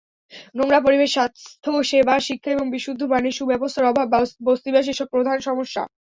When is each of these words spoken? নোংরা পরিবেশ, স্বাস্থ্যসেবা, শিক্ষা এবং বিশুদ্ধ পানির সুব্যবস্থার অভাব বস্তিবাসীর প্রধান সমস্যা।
নোংরা 0.55 0.79
পরিবেশ, 0.81 1.09
স্বাস্থ্যসেবা, 1.13 2.15
শিক্ষা 2.27 2.49
এবং 2.51 2.65
বিশুদ্ধ 2.71 3.01
পানির 3.11 3.37
সুব্যবস্থার 3.37 3.89
অভাব 3.91 4.07
বস্তিবাসীর 4.47 5.09
প্রধান 5.13 5.37
সমস্যা। 5.41 5.81